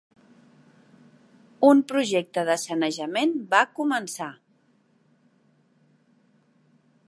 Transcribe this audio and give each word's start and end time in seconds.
Un 1.67 1.83
projecte 1.91 2.45
de 2.49 2.55
sanejament 2.61 3.37
va 3.53 3.61
començar. 3.81 4.31